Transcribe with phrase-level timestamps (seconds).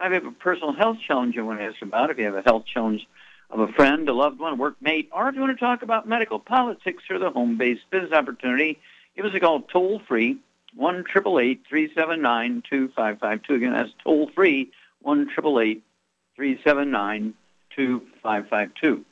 [0.00, 2.10] I have a personal health challenge I want to ask about.
[2.10, 3.06] If you have a health challenge
[3.50, 6.06] of a friend, a loved one, a workmate, or if you want to talk about
[6.06, 8.78] medical politics or the home-based business opportunity,
[9.16, 10.36] give us a call toll-free,
[10.74, 14.70] 1 379 2552 Again, that's toll-free,
[15.02, 17.34] 1 379
[17.74, 19.04] 2552.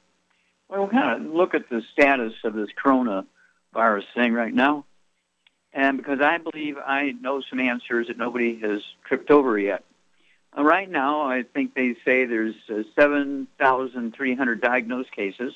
[0.69, 4.85] Well, we'll kind of look at the status of this coronavirus thing right now.
[5.73, 9.85] And because I believe I know some answers that nobody has tripped over yet.
[10.57, 15.53] Uh, right now, I think they say there's uh, 7,300 diagnosed cases.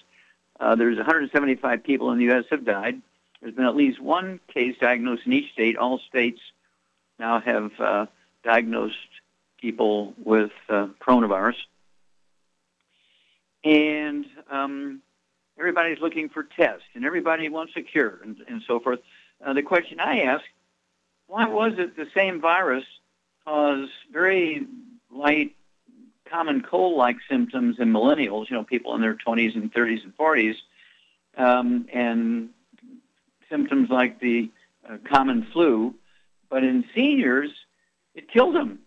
[0.58, 2.44] Uh, there's 175 people in the U.S.
[2.50, 3.00] have died.
[3.40, 5.78] There's been at least one case diagnosed in each state.
[5.78, 6.40] All states
[7.18, 8.06] now have uh,
[8.44, 8.96] diagnosed
[9.58, 11.54] people with coronavirus
[13.64, 15.02] and um,
[15.58, 19.00] everybody's looking for tests, and everybody wants a cure, and, and so forth.
[19.54, 20.44] The question I ask,
[21.26, 22.84] why was it the same virus
[23.44, 24.66] caused very
[25.12, 25.54] light
[26.28, 30.54] common cold-like symptoms in millennials, you know, people in their 20s and 30s and 40s,
[31.36, 32.50] um, and
[33.48, 34.50] symptoms like the
[34.88, 35.94] uh, common flu,
[36.48, 37.50] but in seniors,
[38.14, 38.80] it killed them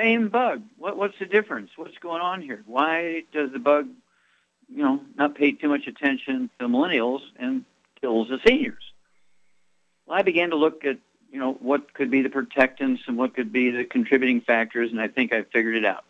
[0.00, 0.62] same bug.
[0.78, 1.70] What, what's the difference?
[1.76, 2.62] What's going on here?
[2.66, 3.88] Why does the bug,
[4.68, 7.64] you know, not pay too much attention to millennials and
[8.00, 8.82] kills the seniors?
[10.06, 10.98] Well, I began to look at,
[11.32, 15.00] you know, what could be the protectants and what could be the contributing factors, and
[15.00, 16.04] I think I figured it out.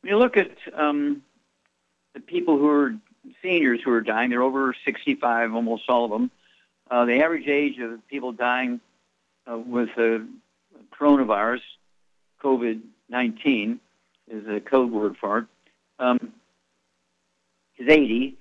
[0.00, 1.22] When you look at um,
[2.14, 2.94] the people who are
[3.42, 6.30] seniors who are dying, they're over 65, almost all of them.
[6.90, 8.80] Uh, the average age of people dying
[9.50, 10.26] uh, with the
[10.98, 11.60] coronavirus
[12.42, 13.78] COVID-19
[14.30, 15.44] is a code word for it,
[15.98, 16.32] um,
[17.76, 18.36] is 80,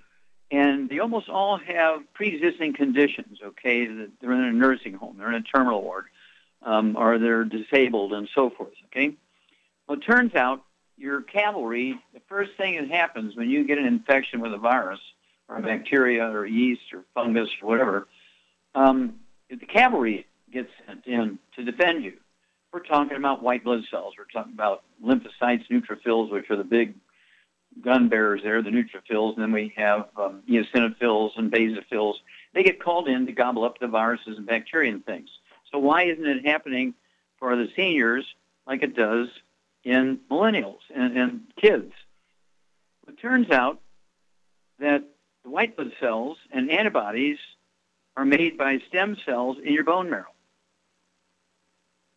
[0.51, 3.85] and they almost all have pre-existing conditions, okay?
[3.85, 6.05] They're in a nursing home, they're in a terminal ward,
[6.63, 9.15] um, or they're disabled and so forth, okay?
[9.87, 10.63] Well, it turns out
[10.97, 14.99] your cavalry, the first thing that happens when you get an infection with a virus
[15.47, 18.07] or a bacteria or yeast or fungus or whatever,
[18.75, 19.15] um,
[19.49, 22.13] the cavalry gets sent in to defend you
[22.77, 24.13] we're talking about white blood cells.
[24.17, 26.93] We're talking about lymphocytes, neutrophils, which are the big
[27.81, 32.15] gun bearers there, the neutrophils, and then we have um, eosinophils and basophils.
[32.53, 35.29] They get called in to gobble up the viruses and bacteria and things.
[35.71, 36.93] So why isn't it happening
[37.39, 38.25] for the seniors
[38.65, 39.27] like it does
[39.83, 41.93] in millennials and, and kids?
[43.07, 43.79] It turns out
[44.79, 45.03] that
[45.43, 47.37] the white blood cells and antibodies
[48.15, 50.33] are made by stem cells in your bone marrow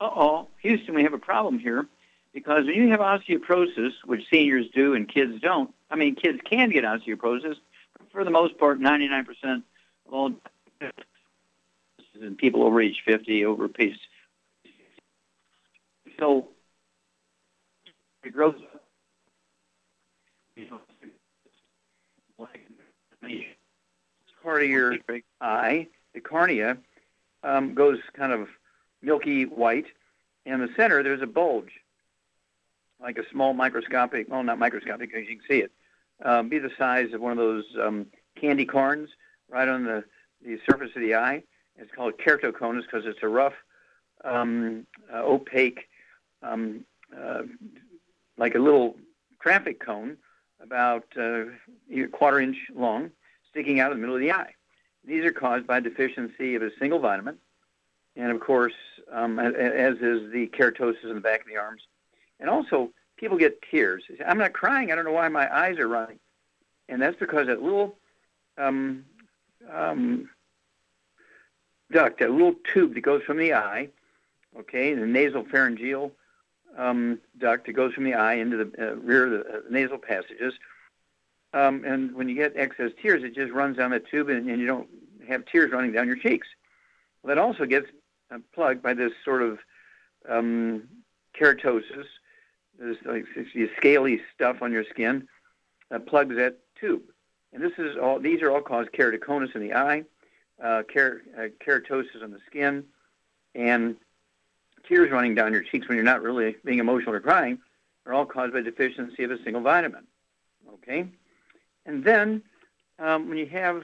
[0.00, 1.86] uh-oh, Houston, we have a problem here
[2.32, 6.70] because when you have osteoporosis, which seniors do and kids don't, I mean, kids can
[6.70, 7.56] get osteoporosis.
[7.98, 9.62] But for the most part, 99% of
[10.12, 10.32] all
[12.22, 13.98] and people over age 50, over age
[16.18, 16.48] so
[18.22, 18.54] it grows
[24.42, 24.96] part of your
[25.40, 26.76] eye, the cornea,
[27.42, 28.48] um, goes kind of
[29.02, 29.86] milky white.
[30.46, 31.72] In the center, there's a bulge,
[33.02, 35.72] like a small microscopic, well, not microscopic because you can see it,
[36.24, 38.06] um, be the size of one of those um,
[38.40, 39.08] candy corns
[39.48, 40.04] right on the,
[40.44, 41.42] the surface of the eye.
[41.76, 43.54] It's called keratoconus because it's a rough,
[44.24, 45.88] um, uh, opaque,
[46.42, 46.84] um,
[47.16, 47.42] uh,
[48.36, 48.96] like a little
[49.40, 50.16] traffic cone
[50.62, 51.44] about uh,
[51.90, 53.10] a quarter inch long,
[53.50, 54.54] sticking out of the middle of the eye.
[55.04, 57.38] These are caused by deficiency of a single vitamin,
[58.16, 58.74] and of course,
[59.10, 61.82] um, as is the keratosis in the back of the arms.
[62.40, 64.04] And also, people get tears.
[64.08, 64.90] Say, I'm not crying.
[64.90, 66.18] I don't know why my eyes are running.
[66.88, 67.96] And that's because that little
[68.58, 69.04] um,
[69.70, 70.28] um,
[71.92, 73.90] duct, that little tube that goes from the eye
[74.58, 76.10] Okay, the nasal pharyngeal
[76.76, 79.98] um, duct that goes from the eye into the uh, rear of the uh, nasal
[79.98, 80.54] passages.
[81.52, 84.60] Um, and when you get excess tears, it just runs down the tube, and, and
[84.60, 84.88] you don't
[85.28, 86.48] have tears running down your cheeks.
[87.22, 87.86] Well, that also gets
[88.30, 89.58] uh, plugged by this sort of
[90.28, 90.84] um,
[91.38, 92.06] keratosis,
[92.80, 95.28] this like the scaly stuff on your skin,
[95.90, 97.02] that plugs that tube.
[97.52, 100.04] And this is all; these are all caused keratoconus in the eye,
[100.62, 102.84] uh, uh, keratosis on the skin,
[103.54, 103.96] and
[104.88, 107.58] tears running down your cheeks when you're not really being emotional or crying
[108.06, 110.06] are all caused by deficiency of a single vitamin.
[110.74, 111.06] Okay,
[111.86, 112.42] and then
[112.98, 113.82] um, when you have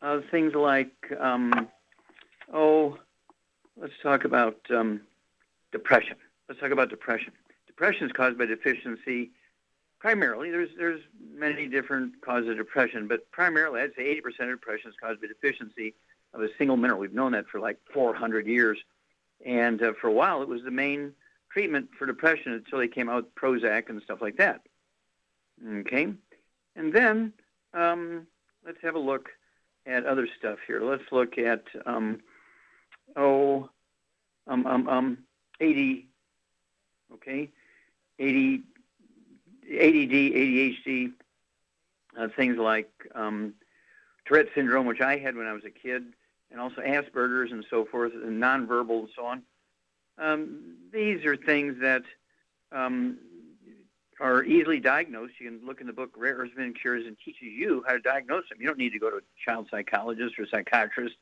[0.00, 1.68] uh, things like um,
[2.52, 2.98] oh,
[3.76, 5.00] let's talk about um,
[5.72, 6.16] depression.
[6.48, 7.32] Let's talk about depression.
[7.76, 9.30] Depression is caused by deficiency.
[9.98, 11.00] Primarily, there's there's
[11.34, 15.26] many different causes of depression, but primarily, I'd say 80% of depression is caused by
[15.26, 15.94] deficiency
[16.32, 17.00] of a single mineral.
[17.00, 18.78] We've known that for like 400 years,
[19.44, 21.12] and uh, for a while, it was the main
[21.50, 24.62] treatment for depression until they came out with Prozac and stuff like that.
[25.80, 26.14] Okay,
[26.76, 27.32] and then
[27.74, 28.26] um,
[28.64, 29.28] let's have a look
[29.86, 30.82] at other stuff here.
[30.82, 32.20] Let's look at um,
[33.16, 33.68] oh
[34.46, 35.18] um um um
[35.60, 36.02] AD
[37.12, 37.50] okay
[38.18, 38.62] AD
[39.68, 41.12] ADD ADHD
[42.18, 43.54] uh, things like um,
[44.24, 46.04] Tourette syndrome, which I had when I was a kid,
[46.50, 49.42] and also Asperger's and so forth, and nonverbal and so on.
[50.18, 52.02] Um, these are things that
[52.72, 53.18] um,
[54.20, 55.34] are easily diagnosed.
[55.38, 58.00] You can look in the book Rare Earths and Cures and teaches you how to
[58.00, 58.58] diagnose them.
[58.60, 61.16] You don't need to go to a child psychologist or psychiatrist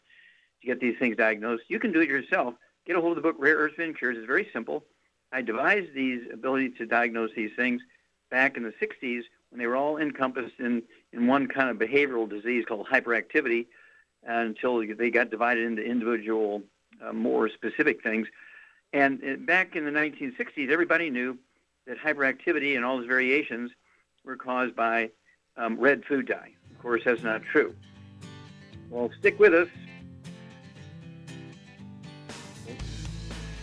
[0.61, 1.65] to get these things diagnosed.
[1.69, 2.55] You can do it yourself.
[2.87, 4.17] Get a hold of the book Rare Earths and Cures.
[4.17, 4.85] It's very simple.
[5.35, 7.83] I devised these ability to diagnose these things
[8.31, 12.31] back in the 60s when they were all encompassed in, in one kind of behavioral
[12.31, 13.67] disease called hyperactivity
[14.25, 16.63] until they got divided into individual,
[17.05, 18.29] uh, more specific things.
[18.93, 21.37] And uh, back in the 1960s, everybody knew
[21.89, 23.73] that hyperactivity and all its variations
[24.25, 25.11] were caused by
[25.57, 26.53] um, red food dye.
[26.71, 27.75] Of course, that's not true.
[28.89, 29.69] Well, stick with us.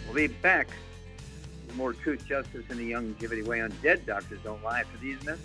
[0.05, 0.67] We'll be back
[1.75, 5.41] more truth, justice, and the longevity way on Dead Doctors Don't Lie for these myths.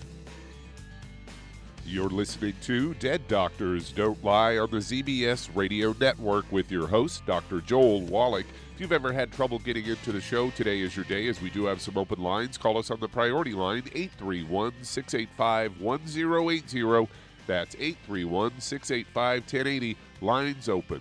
[1.85, 7.25] You're listening to Dead Doctors Don't Lie on the ZBS Radio Network with your host,
[7.27, 7.61] Dr.
[7.61, 8.47] Joel Wallach.
[8.75, 11.49] If you've ever had trouble getting into the show, today is your day as we
[11.49, 12.59] do have some open lines.
[12.59, 17.09] Call us on the priority line, 831 685 1080.
[17.47, 19.97] That's 831 685 1080.
[20.21, 21.01] Lines open.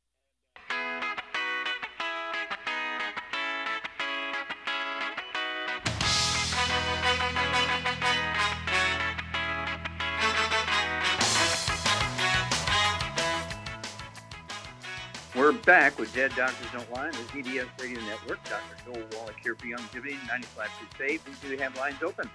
[15.59, 18.43] Back with Dead Doctors Don't Lie on the ZBS Radio Network.
[18.45, 18.61] Dr.
[18.85, 21.21] Joel Wallach here for Youngevity 95 to Save.
[21.25, 22.29] We do have lines open.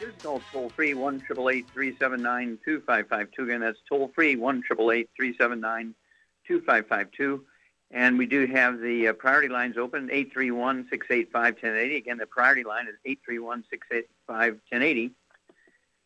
[0.00, 3.42] Give us a call toll free 1 379 2552.
[3.42, 5.94] Again, that's toll free 1 379
[6.46, 7.44] 2552.
[7.90, 11.96] And we do have the uh, priority lines open 831 685 1080.
[11.96, 15.10] Again, the priority line is 831 685 1080.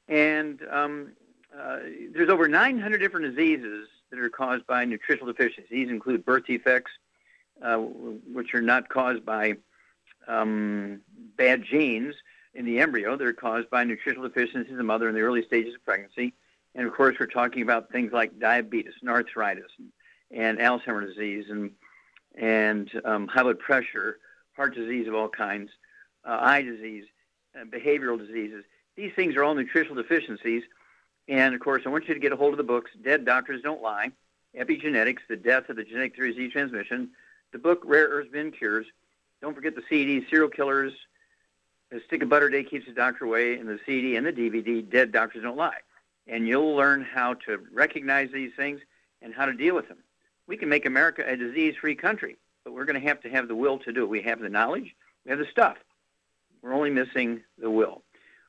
[0.09, 1.13] And um,
[1.57, 1.79] uh,
[2.13, 5.71] there's over 900 different diseases that are caused by nutritional deficiencies.
[5.71, 6.93] These include birth defects,
[7.63, 9.55] uh, which are not caused by
[10.27, 11.01] um,
[11.37, 12.15] bad genes
[12.55, 13.17] in the embryo.
[13.17, 16.35] They're caused by nutritional deficiencies in the mother in the early stages of pregnancy.
[16.75, 19.89] And of course, we're talking about things like diabetes and arthritis and,
[20.31, 21.73] and Alzheimer's disease and
[22.35, 24.19] and um, high blood pressure,
[24.55, 25.71] heart disease of all kinds,
[26.25, 27.05] uh, eye disease,
[27.59, 28.65] uh, behavioral diseases.
[28.95, 30.63] These things are all nutritional deficiencies
[31.29, 33.63] and of course, I want you to get a hold of the books Dead Doctors
[33.63, 34.11] Don't Lie,
[34.59, 37.11] Epigenetics, The Death of the Genetic Disease Transmission,
[37.53, 38.87] the book Rare Earths Forbidden Cures.
[39.41, 40.93] Don't forget the CD, Cereal Killers,
[41.93, 44.89] A Stick of Butter Day Keeps the Doctor Away, and the CD and the DVD,
[44.89, 45.79] Dead Doctors Don't Lie.
[46.27, 48.81] And you'll learn how to recognize these things
[49.23, 49.99] and how to deal with them.
[50.47, 53.55] We can make America a disease-free country, but we're going to have to have the
[53.55, 54.09] will to do it.
[54.09, 54.95] We have the knowledge,
[55.25, 55.77] we have the stuff.
[56.63, 58.03] We're only missing the will.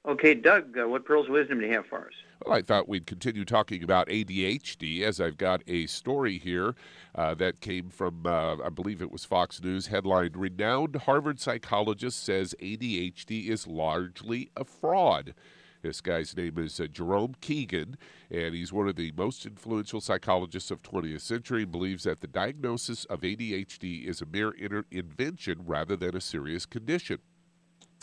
[0.06, 2.14] Okay, Doug, uh, what pearls of wisdom do you have for us?
[2.46, 6.74] Well, I thought we'd continue talking about ADHD as I've got a story here
[7.14, 12.24] uh, that came from, uh, I believe it was Fox News, headlined Renowned Harvard psychologist
[12.24, 15.34] says ADHD is largely a fraud.
[15.82, 17.96] This guy's name is uh, Jerome Kagan,
[18.32, 21.66] and he's one of the most influential psychologists of 20th century.
[21.66, 24.54] Believes that the diagnosis of ADHD is a mere
[24.92, 27.20] invention rather than a serious condition.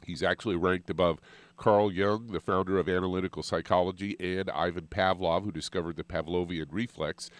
[0.05, 1.21] He's actually ranked above
[1.57, 7.31] Carl Jung, the founder of analytical psychology, and Ivan Pavlov, who discovered the Pavlovian reflex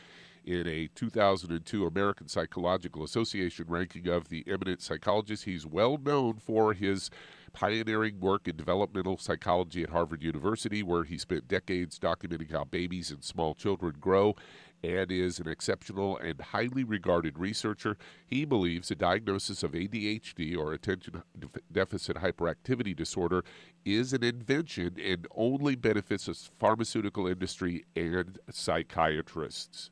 [0.45, 5.45] in a 2002 American Psychological Association ranking of the eminent psychologists.
[5.45, 7.11] He's well known for his
[7.53, 13.11] pioneering work in developmental psychology at Harvard University, where he spent decades documenting how babies
[13.11, 14.37] and small children grow
[14.83, 17.97] and is an exceptional and highly regarded researcher.
[18.27, 21.23] He believes a diagnosis of ADHD or attention
[21.71, 23.45] deficit hyperactivity disorder
[23.85, 29.91] is an invention and only benefits the pharmaceutical industry and psychiatrists.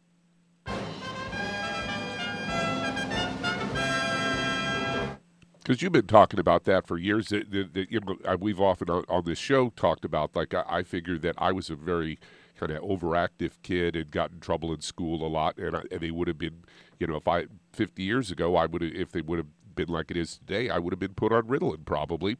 [5.64, 7.28] Because you've been talking about that for years.
[7.28, 10.36] That, that, that, you know, we've often on, on, this show talked about.
[10.36, 12.18] Like I, I figured that I was a very
[12.58, 16.00] kind of overactive kid and got in trouble in school a lot, and, I, and
[16.00, 16.64] they would have been,
[16.98, 19.88] you know, if I 50 years ago, I would have, if they would have been
[19.88, 22.36] like it is today, I would have been put on Ritalin probably.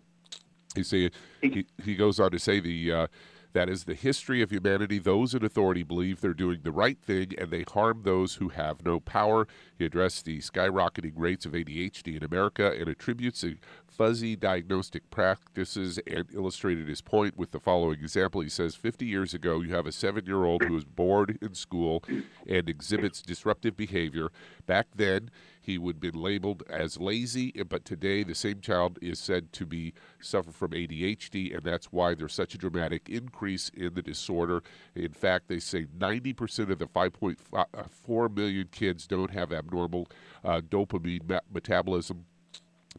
[0.74, 3.06] He say he, he goes on to say the uh,
[3.54, 4.98] that is the history of humanity.
[4.98, 8.84] Those in authority believe they're doing the right thing and they harm those who have
[8.84, 9.46] no power.
[9.78, 13.56] He addressed the skyrocketing rates of ADHD in America and attributes the
[13.86, 18.40] fuzzy diagnostic practices and illustrated his point with the following example.
[18.40, 21.54] He says 50 years ago, you have a seven year old who is bored in
[21.54, 22.02] school
[22.48, 24.30] and exhibits disruptive behavior.
[24.66, 25.30] Back then,
[25.64, 29.94] he would be labeled as lazy, but today the same child is said to be
[30.20, 34.62] suffer from ADHD, and that's why there's such a dramatic increase in the disorder.
[34.94, 40.08] In fact, they say 90% of the 5.4 million kids don't have abnormal
[40.44, 42.26] uh, dopamine metabolism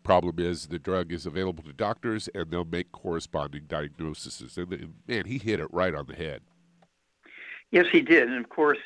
[0.03, 4.55] problem is the drug is available to doctors and they'll make corresponding diagnoses.
[4.55, 6.41] And man, he hit it right on the head.
[7.71, 8.29] Yes, he did.
[8.29, 8.77] And of course,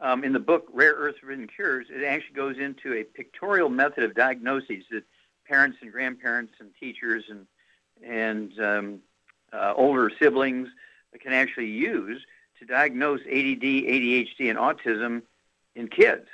[0.00, 4.04] um, in the book Rare Earth Forbidden Cures, it actually goes into a pictorial method
[4.04, 5.04] of diagnoses that
[5.46, 7.46] parents and grandparents and teachers and
[8.02, 9.00] and um,
[9.52, 10.68] uh, older siblings
[11.20, 12.24] can actually use
[12.58, 15.22] to diagnose ADD, ADHD, and autism
[15.76, 16.26] in kids.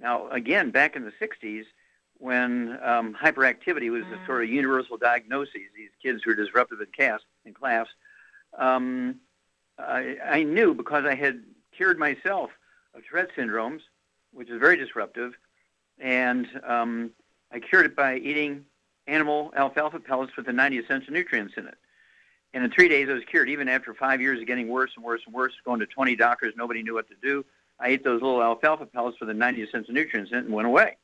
[0.00, 1.64] Now, again, back in the 60s,
[2.18, 6.88] when um, hyperactivity was the sort of universal diagnosis, these kids who are disruptive in
[6.94, 7.86] class, in class
[8.58, 9.16] um,
[9.78, 11.42] I, I knew because I had
[11.76, 12.50] cured myself
[12.96, 13.80] of Tourette syndromes,
[14.32, 15.34] which is very disruptive,
[15.98, 17.10] and um,
[17.52, 18.64] I cured it by eating
[19.06, 21.76] animal alfalfa pellets with the 90 essential nutrients in it.
[22.54, 23.48] And in three days, I was cured.
[23.50, 26.54] Even after five years of getting worse and worse and worse, going to 20 doctors,
[26.56, 27.44] nobody knew what to do.
[27.78, 30.66] I ate those little alfalfa pellets with the 90 essential nutrients in it and went
[30.66, 30.96] away.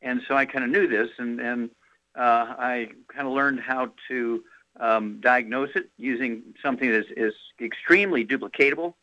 [0.00, 1.70] And so I kind of knew this, and, and
[2.16, 4.42] uh, I kind of learned how to
[4.80, 8.94] um, diagnose it using something that is, is extremely duplicatable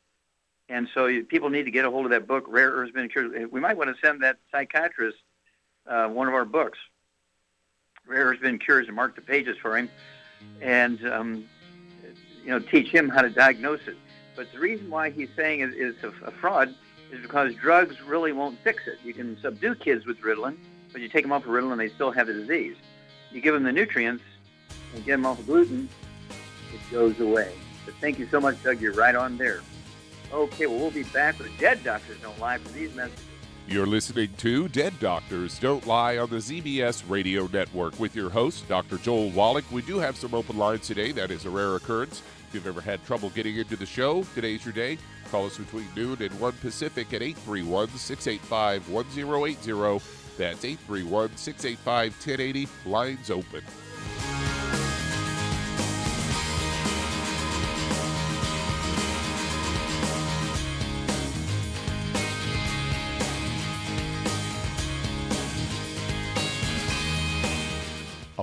[0.69, 3.49] and so people need to get a hold of that book, Rare Earths Forbidden Cures.
[3.51, 5.17] We might want to send that psychiatrist
[5.87, 6.77] uh, one of our books,
[8.05, 9.89] Rare Earths Forbidden Cures, and mark the pages for him,
[10.61, 11.45] and um,
[12.43, 13.97] you know teach him how to diagnose it.
[14.35, 16.73] But the reason why he's saying it is a, a fraud
[17.11, 18.99] is because drugs really won't fix it.
[19.03, 20.55] You can subdue kids with Ritalin,
[20.91, 22.75] but you take them off of Ritalin, they still have the disease.
[23.31, 24.23] You give them the nutrients
[24.93, 25.89] and get them off of gluten,
[26.73, 27.53] it goes away.
[27.85, 28.79] But thank you so much, Doug.
[28.81, 29.61] You're right on there.
[30.31, 33.23] Okay, well, we'll be back with Dead Doctors Don't Lie for these messages.
[33.67, 38.67] You're listening to Dead Doctors Don't Lie on the ZBS Radio Network with your host,
[38.67, 38.97] Dr.
[38.97, 39.65] Joel Wallach.
[39.71, 41.11] We do have some open lines today.
[41.11, 42.21] That is a rare occurrence.
[42.47, 44.97] If you've ever had trouble getting into the show, today's your day.
[45.31, 50.05] Call us between noon and 1 Pacific at 831 685 1080.
[50.37, 52.67] That's 831 685 1080.
[52.85, 53.63] Lines open.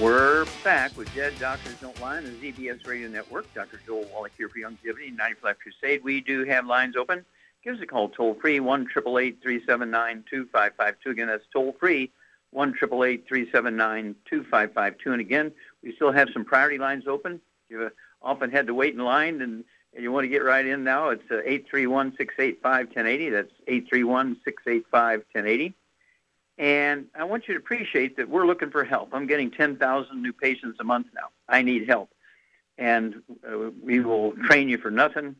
[0.00, 3.52] We're back with Dead Doctors Don't Lie on the ZBS Radio Network.
[3.52, 3.78] Dr.
[3.84, 6.02] Joel Wallach here for Youngevity, 95 Crusade.
[6.02, 7.22] We do have lines open.
[7.62, 11.10] Give us a call toll free, 1 379 2552.
[11.10, 12.10] Again, that's toll free,
[12.52, 15.12] 1 379 2552.
[15.12, 17.38] And again, we still have some priority lines open.
[17.68, 20.82] You've often had to wait in line and, and you want to get right in
[20.82, 21.10] now.
[21.10, 23.28] It's uh, 831 685 1080.
[23.28, 25.74] That's 831 685 1080.
[26.60, 29.14] And I want you to appreciate that we're looking for help.
[29.14, 31.28] I'm getting 10,000 new patients a month now.
[31.48, 32.10] I need help.
[32.76, 35.36] And uh, we will train you for nothing.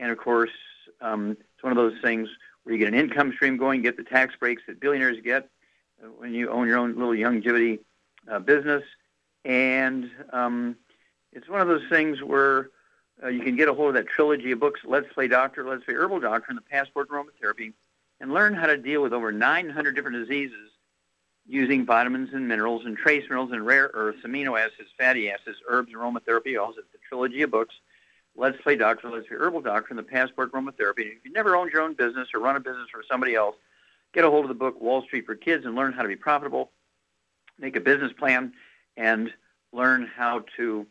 [0.00, 0.50] And of course,
[1.00, 2.28] um, it's one of those things
[2.64, 5.48] where you get an income stream going, get the tax breaks that billionaires get
[6.02, 7.78] uh, when you own your own little Youngevity
[8.28, 8.82] uh, business.
[9.44, 10.74] And um,
[11.32, 12.70] it's one of those things where
[13.22, 15.84] uh, you can get a hold of that trilogy of books, Let's Play Doctor, Let's
[15.84, 17.74] Play Herbal Doctor, and the Passport Aromatherapy
[18.20, 20.70] and learn how to deal with over 900 different diseases
[21.46, 25.92] using vitamins and minerals and trace minerals and rare earths, amino acids, fatty acids, herbs,
[25.92, 26.58] aromatherapy.
[26.60, 27.74] Also, the trilogy of books.
[28.36, 31.16] Let's Play Doctor, Let's Be Herbal Doctor, and the Passport Aromatherapy.
[31.16, 33.54] If you've never owned your own business or run a business for somebody else,
[34.12, 36.16] get a hold of the book Wall Street for Kids and learn how to be
[36.16, 36.72] profitable,
[37.60, 38.52] make a business plan,
[38.96, 39.32] and
[39.72, 40.84] learn how to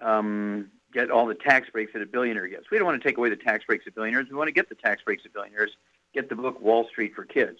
[0.00, 2.70] um, get all the tax breaks that a billionaire gets.
[2.70, 4.28] We don't want to take away the tax breaks of billionaires.
[4.30, 5.72] We want to get the tax breaks of billionaires.
[6.14, 7.58] Get the book Wall Street for Kids.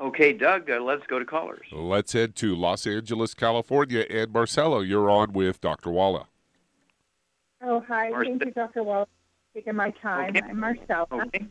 [0.00, 1.66] Okay, Doug, uh, let's go to callers.
[1.72, 4.04] Let's head to Los Angeles, California.
[4.10, 5.90] And Marcelo, you're on with Dr.
[5.90, 6.28] Walla.
[7.62, 8.10] Oh, hi.
[8.12, 8.82] Thank you, Dr.
[8.82, 10.36] Walla, for taking my time.
[10.36, 10.42] Okay.
[10.48, 11.06] I'm Marcella.
[11.12, 11.46] Okay.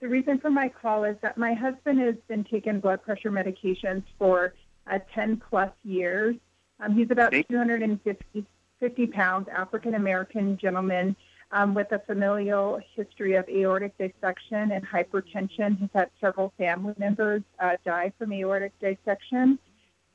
[0.00, 4.04] The reason for my call is that my husband has been taking blood pressure medications
[4.16, 4.54] for
[4.88, 6.36] uh, 10 plus years.
[6.78, 7.42] Um, he's about Okay.
[7.42, 8.46] 250
[8.78, 11.16] 50 pounds, African American gentleman
[11.50, 15.78] um, with a familial history of aortic dissection and hypertension.
[15.78, 19.58] He's had several family members uh, die from aortic dissection.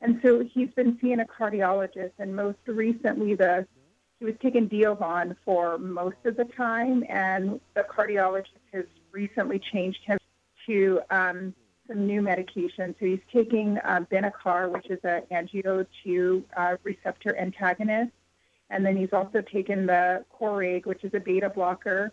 [0.00, 3.66] And so he's been seeing a cardiologist, and most recently, the
[4.20, 9.98] he was taking Diovan for most of the time, and the cardiologist has recently changed
[10.04, 10.18] him
[10.66, 11.54] to um,
[11.88, 12.94] some new medication.
[13.00, 18.12] So he's taking uh, Benicar, which is an angio-2 uh, receptor antagonist,
[18.70, 22.12] and then he's also taken the Coreg, which is a beta blocker.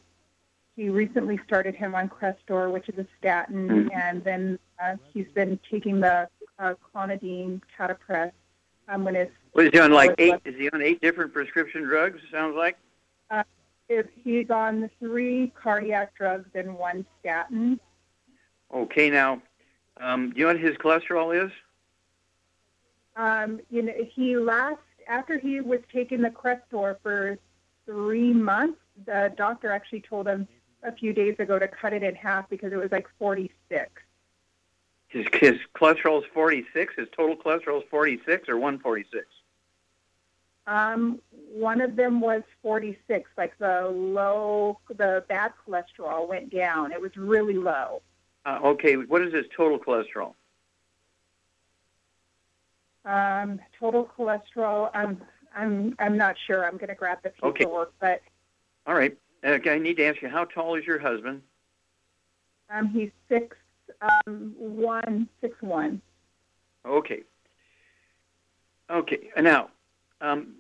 [0.76, 3.94] He recently started him on Crestor, which is a statin, Mhm.
[3.94, 6.28] and then uh, he's been taking the
[6.60, 8.32] uh, clonidine Catapres
[8.88, 9.92] um, when his What is he on?
[9.92, 10.36] Like eight?
[10.46, 12.22] Is he on eight different prescription drugs?
[12.32, 12.78] Sounds like.
[13.90, 17.78] if he's on three cardiac drugs and one statin.
[18.74, 19.42] Okay, now,
[20.00, 21.52] um, do you know what his cholesterol is?
[23.18, 27.38] Um, you know, he last after he was taking the Crestor for
[27.86, 30.48] three months, the doctor actually told him
[30.84, 33.90] a few days ago to cut it in half because it was like 46.
[35.08, 36.94] His his cholesterol is 46.
[36.96, 39.26] His total cholesterol is 46 or 146.
[40.68, 41.20] Um,
[41.52, 46.92] one of them was 46, like the low, the bad cholesterol went down.
[46.92, 48.02] It was really low.
[48.46, 50.34] Uh, okay, what is his total cholesterol?
[53.06, 55.22] Um, total cholesterol, I'm,
[55.56, 56.66] I'm, I'm not sure.
[56.66, 57.66] I'm going to grab the Okay.
[57.66, 58.22] paperwork, but
[58.86, 59.18] All right.
[59.44, 61.42] Okay, I need to ask you, how tall is your husband?
[62.70, 63.58] um, he's six,
[64.02, 66.02] um, one, six one.
[66.86, 67.24] Okay.
[68.90, 69.30] Okay.
[69.38, 69.70] Now,
[70.22, 70.54] um,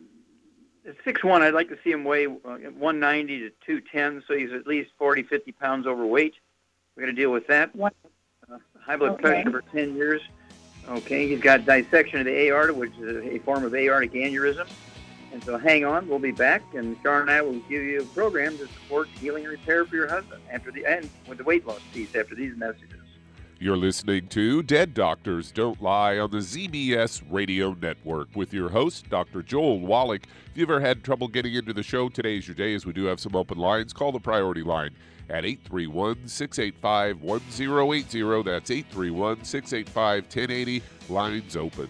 [0.85, 4.51] at six one, I'd like to see him weigh uh, 190 to 210, so he's
[4.51, 6.33] at least 40, 50 pounds overweight.
[6.97, 7.73] We're going to deal with that.
[7.75, 7.91] One-
[8.51, 9.21] Uh, high blood Okay.
[9.21, 10.21] pressure for 10 years.
[10.89, 11.27] Okay.
[11.27, 14.67] He's got dissection of the aorta, which is a form of aortic aneurysm.
[15.33, 18.05] And so hang on, we'll be back, and Char and I will give you a
[18.05, 21.65] program to support healing and repair for your husband after the end with the weight
[21.65, 22.99] loss piece after these messages.
[23.57, 29.09] You're listening to Dead Doctors Don't Lie on the ZBS Radio Network with your host,
[29.09, 29.41] Dr.
[29.43, 30.23] Joel Wallach.
[30.23, 33.05] If you've ever had trouble getting into the show, today's your day as we do
[33.05, 33.93] have some open lines.
[33.93, 34.95] Call the priority line
[35.31, 38.43] at 831 685 1080.
[38.43, 40.83] That's 831 685 1080.
[41.09, 41.89] Lines open.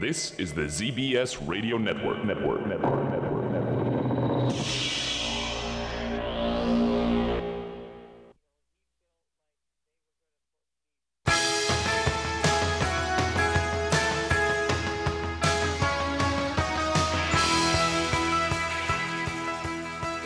[0.00, 2.24] This is the ZBS Radio Network.
[2.24, 2.66] Network.
[2.66, 3.12] Network.
[3.12, 3.52] Network.
[3.52, 4.54] Network.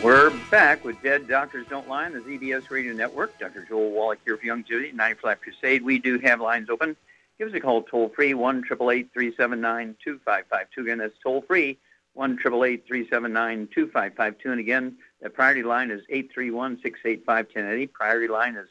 [0.03, 3.37] We're back with Dead Doctors Don't Lie on the ZBS Radio Network.
[3.37, 3.65] Dr.
[3.69, 5.83] Joel Wallach here for Youngevity, 9 Flat Crusade.
[5.83, 6.95] We do have lines open.
[7.39, 10.81] Give us a call toll free, 1 379 2552.
[10.81, 11.79] Again, that's toll free,
[12.13, 14.51] 1 379 2552.
[14.51, 17.87] And again, the priority line is 831 685 1080.
[17.87, 18.67] Priority line is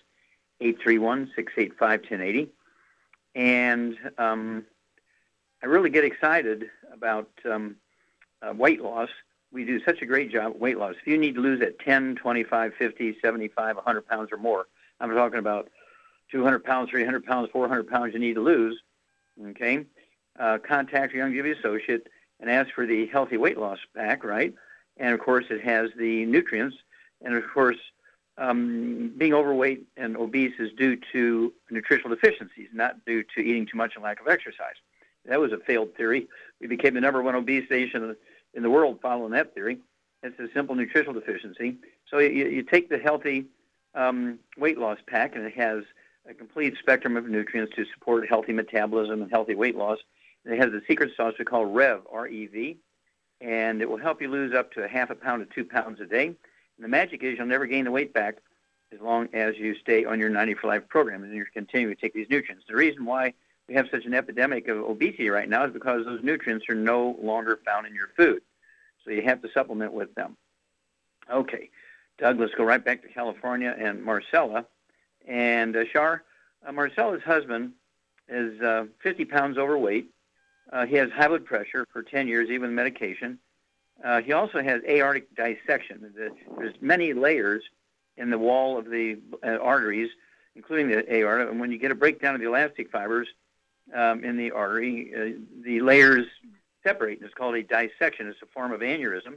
[0.61, 2.51] 831 685 1080.
[3.35, 4.67] And um,
[5.63, 7.77] I really get excited about um,
[8.43, 9.09] uh, weight loss.
[9.51, 10.97] We do such a great job at weight loss.
[11.01, 14.67] If you need to lose at 10, 25, 50, 75, 100 pounds or more,
[15.01, 15.71] I'm talking about
[16.31, 18.81] 200 pounds, 300 pounds, 400 pounds you need to lose,
[19.51, 19.85] okay,
[20.39, 22.09] uh, contact your Youngevity associate
[22.41, 24.55] and ask for the healthy weight loss pack, right?
[24.97, 26.77] And of course, it has the nutrients.
[27.23, 27.79] And of course,
[28.37, 33.77] um, being overweight and obese is due to nutritional deficiencies, not due to eating too
[33.77, 34.77] much and lack of exercise.
[35.25, 36.29] That was a failed theory.
[36.61, 38.17] We became the number one obese nation
[38.55, 39.79] in the world following that theory.
[40.23, 41.77] It's a simple nutritional deficiency.
[42.11, 43.47] So you, you take the healthy
[43.95, 45.83] um, weight loss pack, and it has
[46.29, 49.99] a complete spectrum of nutrients to support healthy metabolism and healthy weight loss.
[50.45, 52.77] And it has a secret sauce we call REV, R-E-V,
[53.41, 56.01] and it will help you lose up to a half a pound to two pounds
[56.01, 56.27] a day.
[56.27, 56.37] And
[56.81, 58.37] the magic is you'll never gain the weight back
[58.93, 62.01] as long as you stay on your 90 for Life program and you're continuing to
[62.01, 62.65] take these nutrients.
[62.69, 63.35] The reason why
[63.69, 67.19] we have such an epidemic of obesity right now is because those nutrients are no
[67.21, 68.43] longer found in your food.
[69.05, 70.37] So you have to supplement with them.
[71.31, 71.71] Okay,
[72.19, 74.67] Doug, let's go right back to California and Marcella.
[75.29, 76.25] And uh, Shar,
[76.67, 77.73] uh, Marcella's husband
[78.29, 80.11] is uh, 50 pounds overweight.
[80.73, 83.39] Uh, he has high blood pressure for 10 years, even medication.
[84.03, 86.13] Uh, he also has aortic dissection.
[86.59, 87.63] There's many layers
[88.17, 90.11] in the wall of the uh, arteries,
[90.55, 91.49] including the aorta.
[91.49, 93.29] And when you get a breakdown of the elastic fibers
[93.95, 96.27] um, in the artery, uh, the layers
[96.83, 97.19] separate.
[97.19, 98.29] and It's called a dissection.
[98.29, 99.37] It's a form of aneurysm.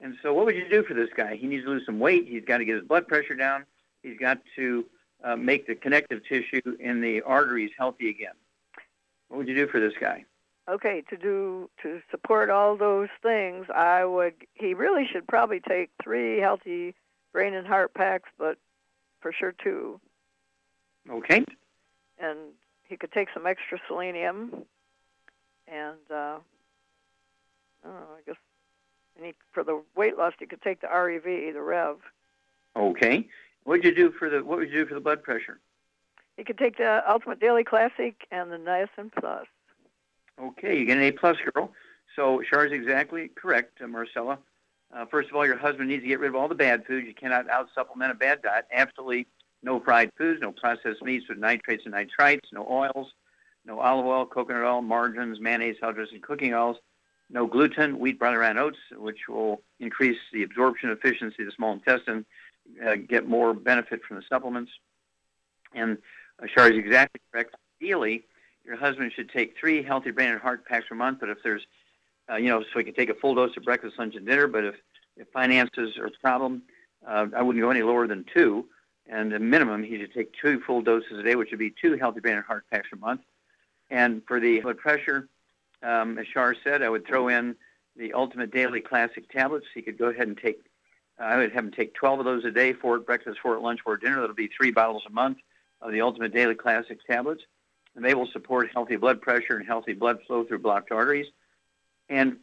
[0.00, 1.36] And so, what would you do for this guy?
[1.36, 2.26] He needs to lose some weight.
[2.28, 3.64] He's got to get his blood pressure down.
[4.02, 4.84] He's got to
[5.24, 8.34] uh, make the connective tissue in the arteries healthy again.
[9.28, 10.24] What would you do for this guy?
[10.68, 14.34] Okay, to do to support all those things, I would.
[14.54, 16.94] He really should probably take three healthy
[17.32, 18.58] brain and heart packs, but
[19.20, 20.00] for sure two.
[21.08, 21.44] Okay.
[22.18, 22.38] And
[22.88, 24.64] he could take some extra selenium,
[25.68, 28.36] and uh, I, don't know, I guess,
[29.16, 31.96] and he, for the weight loss, he could take the REV, the Rev.
[32.74, 33.28] Okay.
[33.66, 35.58] What would you do for the What would you do for the blood pressure?
[36.38, 39.46] You could take the Ultimate Daily Classic and the Niacin Plus.
[40.40, 41.72] Okay, you get an A plus, girl.
[42.14, 44.38] So Char is exactly correct, uh, Marcella.
[44.94, 47.08] Uh, first of all, your husband needs to get rid of all the bad foods.
[47.08, 48.66] You cannot out supplement a bad diet.
[48.72, 49.26] Absolutely
[49.64, 53.08] no fried foods, no processed meats with nitrates and nitrites, no oils,
[53.64, 56.76] no olive oil, coconut oil, margarines, mayonnaise, hydrogen, cooking oils.
[57.30, 61.52] no gluten, wheat, barley, rye, and oats, which will increase the absorption efficiency of the
[61.52, 62.24] small intestine,
[62.84, 64.70] uh, get more benefit from the supplements.
[65.74, 65.98] And
[66.42, 67.54] uh, Shar is exactly correct.
[67.82, 68.24] Ideally,
[68.64, 71.20] your husband should take three healthy brain and heart packs per month.
[71.20, 71.66] But if there's,
[72.30, 74.46] uh, you know, so he can take a full dose of breakfast, lunch, and dinner.
[74.46, 74.74] But if,
[75.16, 76.62] if finances are a problem,
[77.06, 78.66] uh, I wouldn't go any lower than two.
[79.08, 81.96] And the minimum, he should take two full doses a day, which would be two
[81.96, 83.20] healthy brain and heart packs per month.
[83.88, 85.28] And for the blood pressure,
[85.82, 87.54] um, as Shar said, I would throw in
[87.96, 89.66] the Ultimate Daily Classic tablets.
[89.72, 90.75] He could go ahead and take, uh,
[91.18, 93.62] I would have him take 12 of those a day, four at breakfast, four at
[93.62, 94.20] lunch, four at dinner.
[94.20, 95.38] That'll be three bottles a month
[95.80, 97.42] of the Ultimate Daily Classic tablets.
[97.94, 101.26] And they will support healthy blood pressure and healthy blood flow through blocked arteries.
[102.10, 102.36] And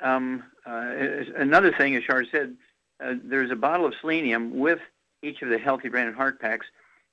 [0.00, 0.92] um, uh,
[1.36, 2.56] another thing, as Shar said,
[3.04, 4.78] uh, there's a bottle of selenium with
[5.22, 6.66] each of the Healthy Brain and Heart packs.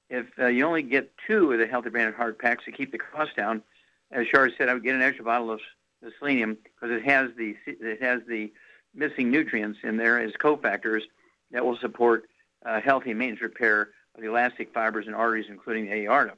[0.09, 2.91] If uh, you only get two of the Healthy Brain and Heart packs to keep
[2.91, 3.63] the cost down,
[4.11, 5.59] as Shar said, I would get an extra bottle of
[6.01, 8.51] the selenium because it has the it has the
[8.97, 11.03] missing nutrients in there as cofactors
[11.51, 12.25] that will support
[12.65, 16.33] uh, healthy maintenance repair of the elastic fibers and arteries, including the aorta.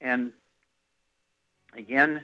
[0.00, 0.32] And
[1.76, 2.22] again,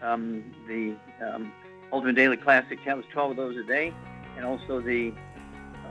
[0.00, 0.94] um, the
[1.26, 1.52] um,
[1.92, 3.92] Ultimate Daily Classic tablets, 12 of those a day,
[4.36, 5.12] and also the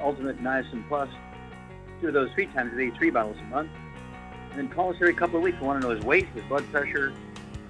[0.01, 1.09] Ultimate Niacin Plus,
[1.99, 3.69] two of those three times a day, three bottles a month.
[4.51, 5.59] And then call us every couple of weeks.
[5.59, 7.13] We want to know his weight, his blood pressure,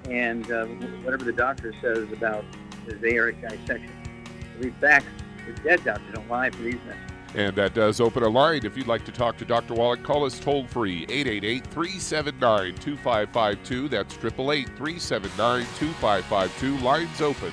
[0.08, 0.66] and uh,
[1.02, 2.44] whatever the doctor says about
[2.86, 3.90] his aortic dissection.
[4.54, 5.04] We'll be back
[5.64, 6.78] Dead Don't Lie these.
[7.34, 8.64] And that does open a line.
[8.64, 9.74] If you'd like to talk to Dr.
[9.74, 13.88] Wallach, call us toll free 888 379 2552.
[13.88, 16.78] That's 888 379 2552.
[16.78, 17.52] Lines open.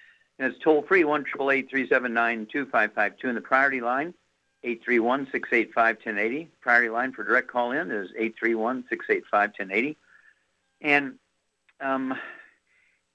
[0.41, 3.27] And it's toll free, 1 379 2552.
[3.27, 4.11] And the priority line,
[4.63, 6.49] 831 685 1080.
[6.61, 9.97] Priority line for direct call in is 831 685 1080.
[10.81, 11.13] And
[11.79, 12.17] um,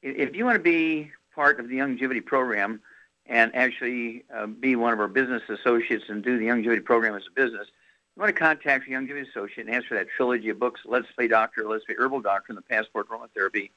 [0.03, 2.81] if you want to be part of the Youngevity program
[3.27, 7.25] and actually uh, be one of our business associates and do the Youngevity program as
[7.27, 7.67] a business,
[8.15, 11.11] you want to contact your Youngevity associate and ask for that trilogy of books, Let's
[11.17, 13.71] Play Doctor, Let's Play Herbal Doctor, and the Passport Aromatherapy,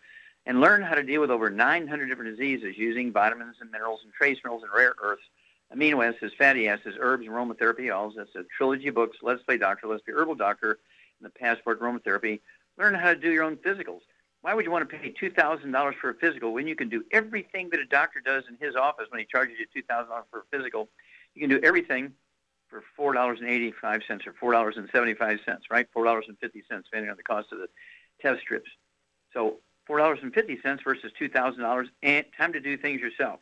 [0.46, 4.14] and learn how to deal with over 900 different diseases using vitamins and minerals and
[4.14, 5.24] trace minerals and rare earths,
[5.76, 8.16] amino acids, fatty acids, herbs, and aromatherapy oils.
[8.18, 10.80] That's a trilogy of books, Let's Play Doctor, Let's Be Herbal Doctor,
[11.20, 12.40] and the Passport Aromatherapy.
[12.78, 14.02] Learn how to do your own physicals.
[14.42, 17.70] why would you want to pay $2,000 for a physical when you can do everything
[17.72, 20.90] that a doctor does in his office when he charges you $2,000 for a physical?
[21.36, 22.14] You can do everything
[22.70, 23.74] for $4.85
[24.42, 25.88] or $4.75, right?
[25.96, 27.68] $4.50 depending on the cost of the
[28.22, 28.70] test strips.
[29.34, 29.58] So
[29.90, 33.40] $4.50 versus $2,000 and time to do things yourself.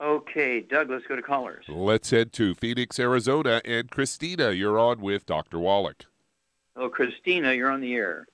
[0.00, 1.64] Okay, Doug, let's go to callers.
[1.68, 3.60] Let's head to Phoenix, Arizona.
[3.64, 5.58] And Christina, you're on with Dr.
[5.58, 6.04] Wallach.
[6.74, 8.26] Hello, Christina, you're on the air.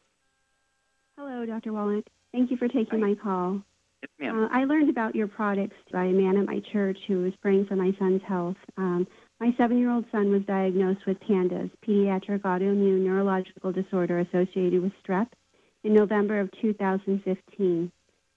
[1.19, 1.73] Hello, Dr.
[1.73, 2.07] Wallach.
[2.33, 3.09] Thank you for taking Hi.
[3.09, 3.61] my call.
[4.03, 4.45] Yes, ma'am.
[4.45, 7.67] Uh, I learned about your products by a man at my church who was praying
[7.67, 8.57] for my son's health.
[8.79, 9.07] Um,
[9.39, 15.29] my seven-year-old son was diagnosed with PANDAS, pediatric autoimmune neurological disorder associated with strep,
[15.85, 17.93] in November of 2015.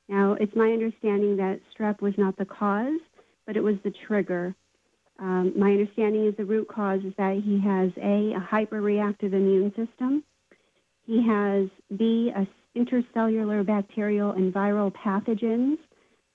[0.09, 2.99] Now, it's my understanding that strep was not the cause,
[3.45, 4.55] but it was the trigger.
[5.19, 9.69] Um, my understanding is the root cause is that he has A, a hyperreactive immune
[9.75, 10.23] system.
[11.05, 15.77] He has B, a intercellular bacterial and viral pathogens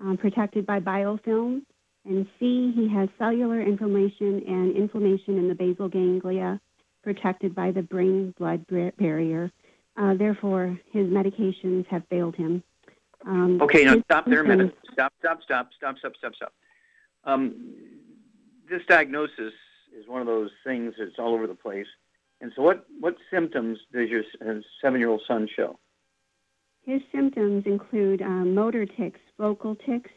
[0.00, 1.62] um, protected by biofilm.
[2.04, 6.60] And C, he has cellular inflammation and inflammation in the basal ganglia
[7.02, 8.64] protected by the brain blood
[8.98, 9.50] barrier.
[9.98, 12.62] Uh, therefore, his medications have failed him.
[13.26, 14.76] Um, Okay, now stop there a minute.
[14.92, 16.52] Stop, stop, stop, stop, stop, stop, stop.
[17.24, 17.74] Um,
[18.70, 19.52] this diagnosis
[19.98, 21.86] is one of those things that's all over the place.
[22.40, 24.22] And so, what, what symptoms does your
[24.80, 25.78] seven-year-old son show?
[26.84, 30.10] His symptoms include um, motor tics, vocal tics,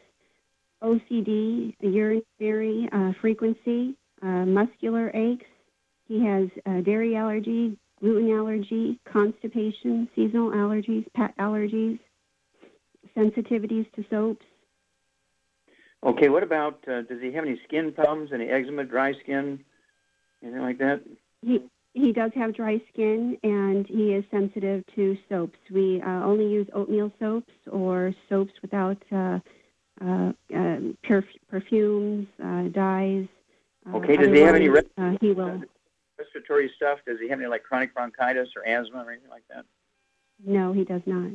[0.82, 5.46] OCD, urinary uh, frequency, uh, muscular aches.
[6.06, 11.98] He has uh, dairy allergy, gluten allergy, constipation, seasonal allergies, pet allergies,
[13.16, 14.44] sensitivities to soaps.
[16.04, 19.60] Okay, what about uh, does he have any skin problems, any eczema, dry skin,
[20.42, 21.00] anything like that?
[21.42, 21.60] He
[21.94, 25.58] he does have dry skin and he is sensitive to soaps.
[25.70, 29.38] We uh, only use oatmeal soaps or soaps without uh,
[30.00, 33.26] uh, um, perf- perfumes, uh, dyes.
[33.86, 35.62] Uh, Okay, does he have any otherwise, uh, he will.
[36.22, 37.00] Respiratory stuff?
[37.06, 39.64] Does he have any like chronic bronchitis or asthma or anything like that?
[40.44, 41.32] No, he does not.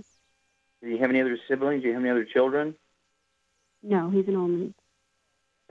[0.82, 1.82] Do you have any other siblings?
[1.82, 2.76] Do you have any other children?
[3.84, 4.74] No, he's an only.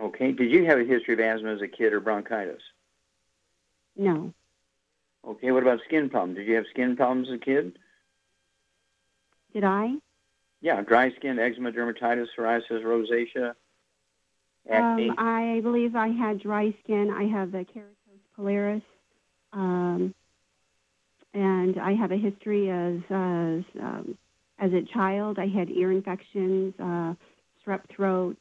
[0.01, 0.33] Okay.
[0.33, 2.62] Did you have a history of asthma as a kid or bronchitis?
[3.97, 4.35] No,
[5.27, 5.51] Okay.
[5.51, 6.37] What about skin problems?
[6.37, 7.79] Did you have skin problems as a kid?
[9.55, 9.95] did I?
[10.61, 13.55] Yeah, dry skin, eczema, dermatitis, psoriasis, rosacea,
[14.69, 15.09] acne.
[15.11, 17.11] Um, I believe I had dry skin.
[17.11, 18.83] I have the keratosis pilaris,
[19.53, 20.14] um,
[21.34, 24.18] and I have a history as as, um,
[24.59, 25.38] as a child.
[25.38, 27.14] I had ear infections, uh,
[27.64, 28.36] strep throat.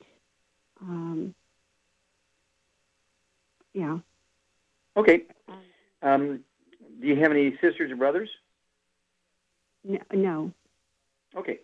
[0.81, 1.33] Um,
[3.73, 3.97] yeah,
[4.95, 5.23] okay.
[6.01, 6.39] Um,
[7.01, 8.29] do you have any sisters or brothers?
[9.83, 10.51] no, no.
[11.35, 11.59] Okay.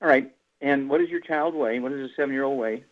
[0.00, 0.32] All right.
[0.60, 1.78] And what does your child weigh?
[1.78, 2.84] What does a seven-year-old weigh?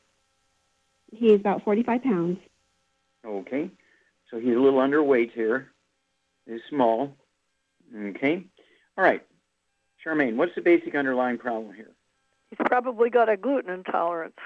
[1.12, 2.38] He's about forty-five pounds.
[3.24, 3.70] Okay.
[4.30, 5.70] So he's a little underweight here.
[6.48, 7.16] He's small.
[7.94, 8.44] Okay.
[8.96, 9.24] All right.
[10.04, 11.90] Charmaine, what's the basic underlying problem here?
[12.50, 14.38] He's probably got a gluten intolerance.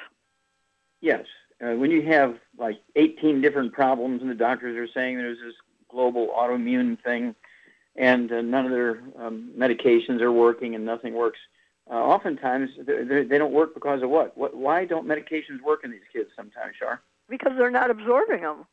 [1.01, 1.27] Yes.
[1.61, 5.55] Uh, when you have like 18 different problems and the doctors are saying there's this
[5.89, 7.35] global autoimmune thing
[7.95, 11.39] and uh, none of their um, medications are working and nothing works,
[11.91, 14.37] uh, oftentimes they, they they don't work because of what?
[14.37, 14.57] what?
[14.57, 17.03] Why don't medications work in these kids sometimes, Char?
[17.29, 18.67] Because they're not absorbing them.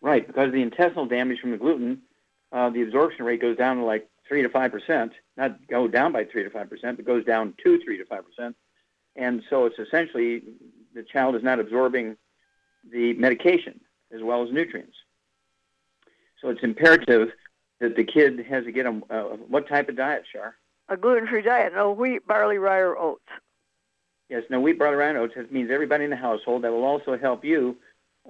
[0.00, 2.02] Right, because of the intestinal damage from the gluten,
[2.52, 5.12] uh, the absorption rate goes down to like three to five percent.
[5.36, 8.24] Not go down by three to five percent, but goes down to three to five
[8.24, 8.56] percent.
[9.14, 10.42] And so it's essentially
[10.94, 12.16] the child is not absorbing
[12.90, 13.80] the medication
[14.12, 14.96] as well as nutrients.
[16.40, 17.30] So it's imperative
[17.80, 20.56] that the kid has to get a uh, what type of diet, Char?
[20.88, 23.24] A gluten-free diet, no wheat, barley, rye, or oats.
[24.28, 25.34] Yes, no wheat, barley, rye, and oats.
[25.36, 26.62] That means everybody in the household.
[26.62, 27.76] That will also help you,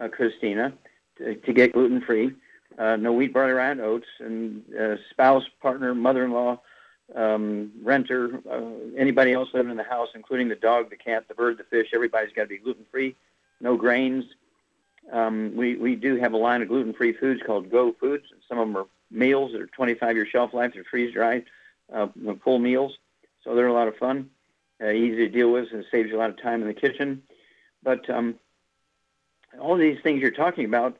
[0.00, 0.72] uh, Christina,
[1.18, 2.32] to, to get gluten free.
[2.78, 6.60] Uh, no wheat, barley, rye, and oats, and uh, spouse, partner, mother-in-law,
[7.14, 8.60] um, renter, uh,
[8.98, 11.88] anybody else living in the house, including the dog, the cat, the bird, the fish.
[11.94, 13.16] Everybody's got to be gluten free.
[13.60, 14.24] No grains.
[15.12, 18.24] Um, we we do have a line of gluten free foods called Go Foods.
[18.48, 20.72] Some of them are meals that are 25 year shelf life.
[20.74, 21.44] They're freeze dried,
[21.92, 22.08] uh,
[22.42, 22.98] full meals.
[23.44, 24.30] So they're a lot of fun
[24.82, 27.22] uh, easy to deal with, and saves you a lot of time in the kitchen.
[27.82, 28.36] But um,
[29.58, 30.98] all these things you're talking about,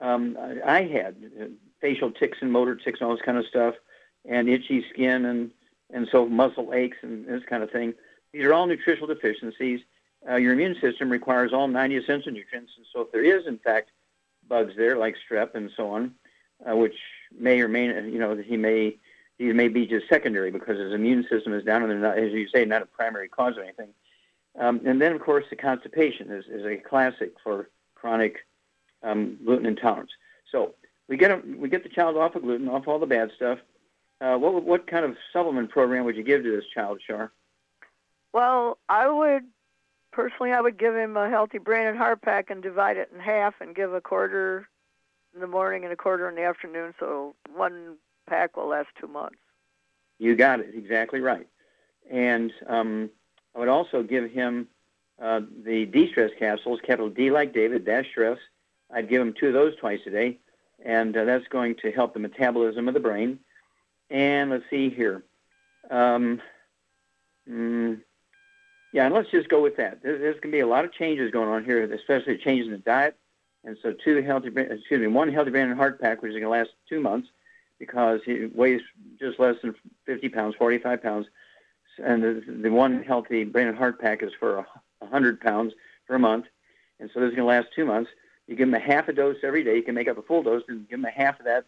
[0.00, 1.44] um, I, had uh,
[1.80, 3.74] facial tics and motor tics and all this kind of stuff,
[4.24, 5.50] and itchy skin and
[5.90, 7.94] and so muscle aches and this kind of thing.
[8.32, 9.80] These are all nutritional deficiencies.
[10.28, 13.58] Uh, your immune system requires all 90 essential nutrients, and so if there is in
[13.58, 13.90] fact
[14.48, 16.14] bugs there like strep and so on,
[16.68, 16.96] uh, which
[17.38, 18.96] may or may not, you know, he may
[19.38, 22.32] these may be just secondary because his immune system is down and they're not, as
[22.32, 23.90] you say, not a primary cause of anything.
[24.58, 28.46] Um, and then, of course, the constipation is, is a classic for chronic
[29.02, 30.10] um, gluten intolerance.
[30.50, 30.74] So
[31.08, 33.58] we get a, we get the child off of gluten, off all the bad stuff.
[34.20, 37.30] Uh, what what kind of supplement program would you give to this child, Char?
[38.32, 39.44] Well, I would
[40.10, 43.20] personally, I would give him a healthy brain and heart pack and divide it in
[43.20, 44.68] half and give a quarter
[45.34, 46.94] in the morning and a quarter in the afternoon.
[46.98, 47.96] So one
[48.28, 49.36] pack will last two months.
[50.18, 51.46] You got it exactly right.
[52.10, 53.10] And um,
[53.54, 54.66] I would also give him
[55.22, 58.38] uh, the D-stress capsules, capital D like David, dash stress.
[58.92, 60.38] I'd give him two of those twice a day,
[60.84, 63.38] and uh, that's going to help the metabolism of the brain.
[64.10, 65.22] And let's see here.
[65.90, 66.40] Um,
[67.48, 68.00] mm,
[68.92, 70.02] yeah, and let's just go with that.
[70.02, 72.72] There's, there's going to be a lot of changes going on here, especially changes in
[72.72, 73.16] the diet.
[73.64, 76.44] And so, two healthy, excuse me, one healthy brain and heart pack, which is going
[76.44, 77.28] to last two months,
[77.78, 78.80] because he weighs
[79.18, 79.74] just less than
[80.06, 81.26] 50 pounds, 45 pounds,
[82.02, 84.66] and the, the one healthy brain and heart pack is for
[85.00, 85.74] 100 pounds
[86.08, 86.46] a month,
[87.00, 88.10] and so this is going to last two months.
[88.48, 89.76] You give him a half a dose every day.
[89.76, 91.66] You can make up a full dose and give him a half of that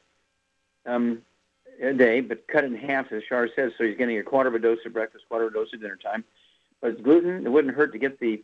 [0.87, 1.22] um,
[1.81, 4.49] a day, but cut it in half, as Shar says, so he's getting a quarter
[4.49, 6.24] of a dose at breakfast, quarter of a dose at dinner time.
[6.81, 8.43] But gluten, it wouldn't hurt to get the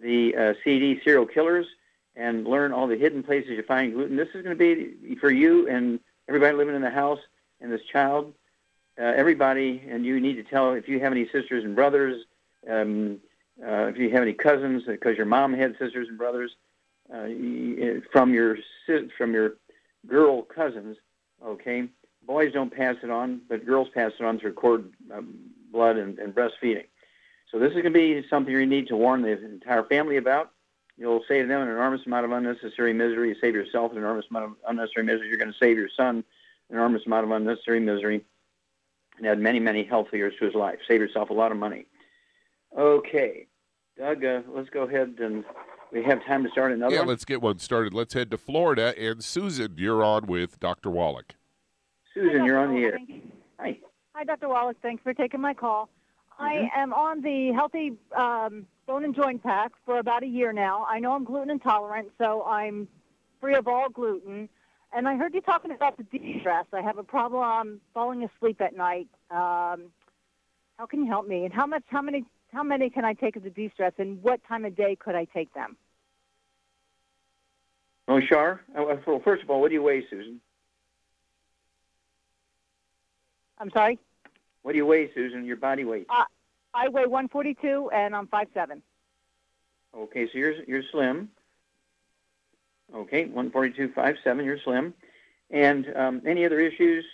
[0.00, 1.66] the uh, CD Cereal Killers
[2.16, 4.16] and learn all the hidden places you find gluten.
[4.16, 7.20] This is going to be for you and everybody living in the house
[7.60, 8.32] and this child.
[8.98, 12.24] Uh, everybody, and you need to tell if you have any sisters and brothers,
[12.68, 13.18] um,
[13.62, 16.54] uh, if you have any cousins, because your mom had sisters and brothers,
[17.12, 17.26] uh,
[18.12, 18.56] from your
[19.16, 19.54] from your
[20.06, 20.96] girl cousins.
[21.44, 21.88] Okay,
[22.26, 25.34] boys don't pass it on, but girls pass it on through cord um,
[25.72, 26.86] blood and, and breastfeeding.
[27.50, 30.50] So this is going to be something you need to warn the entire family about.
[30.96, 33.30] You'll save them an enormous amount of unnecessary misery.
[33.30, 35.28] You save yourself an enormous amount of unnecessary misery.
[35.28, 36.24] You're going to save your son
[36.70, 38.24] an enormous amount of unnecessary misery
[39.18, 40.78] and add many, many health years to his life.
[40.88, 41.86] Save yourself a lot of money.
[42.76, 43.46] Okay,
[43.96, 45.44] Doug, uh, let's go ahead and
[45.94, 47.08] we have time to start another yeah, one.
[47.08, 47.94] let's get one started.
[47.94, 48.92] Let's head to Florida.
[48.98, 50.90] And Susan, you're on with Dr.
[50.90, 51.36] Wallach.
[52.12, 52.98] Susan, Hi, you're on the air.
[53.60, 53.78] Hi.
[54.14, 54.48] Hi, Dr.
[54.48, 54.76] Wallace.
[54.82, 55.88] Thanks for taking my call.
[56.38, 56.80] I Mm-hmm.
[56.80, 60.84] am on the healthy um, bone and joint pack for about a year now.
[60.88, 62.88] I know I'm gluten intolerant, so I'm
[63.40, 64.48] free of all gluten.
[64.92, 66.66] And I heard you talking about the D-stress.
[66.72, 69.06] I have a problem falling asleep at night.
[69.30, 69.90] Um,
[70.76, 71.44] how can you help me?
[71.44, 71.84] And how much?
[71.86, 72.24] How many?
[72.52, 73.92] How many can I take of the D-stress?
[73.98, 75.76] And what time of day could I take them?
[78.06, 80.40] Oh, Shar, uh, well, first of all, what do you weigh, Susan?
[83.58, 83.98] I'm sorry.
[84.62, 85.44] What do you weigh, Susan?
[85.44, 86.06] Your body weight?
[86.10, 86.24] Uh,
[86.74, 88.82] I weigh 142 and I'm 5'7".
[89.96, 91.28] Okay, so you're you're slim.
[92.94, 94.92] Okay, 142, 57, you're slim.
[95.50, 97.04] And um, any other issues?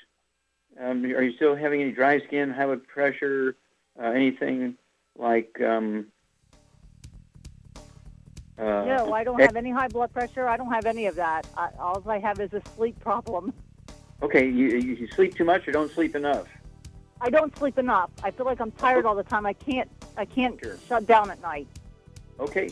[0.81, 3.57] Um, are you still having any dry skin, high blood pressure,
[4.01, 4.77] uh, anything
[5.19, 5.61] like?
[5.61, 6.07] Um,
[8.61, 10.47] uh, No, I don't have any high blood pressure.
[10.47, 11.47] I don't have any of that.
[11.57, 13.53] I, all I have is a sleep problem.
[14.23, 16.47] Okay, you, you you sleep too much or don't sleep enough?
[17.23, 18.11] I don't sleep enough.
[18.23, 19.47] I feel like I'm tired all the time.
[19.47, 19.91] I can't.
[20.17, 21.69] I can't shut down at night.
[22.39, 22.71] Okay.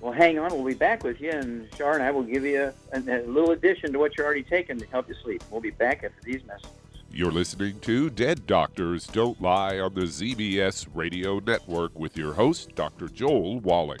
[0.00, 0.50] Well, hang on.
[0.52, 3.26] We'll be back with you, and Shar and I will give you a, a, a
[3.26, 5.42] little addition to what you're already taking to help you sleep.
[5.50, 6.70] We'll be back after these messages.
[7.12, 12.74] You're listening to Dead Doctors Don't Lie on the ZBS Radio Network with your host,
[12.74, 13.08] Dr.
[13.08, 14.00] Joel Wallach.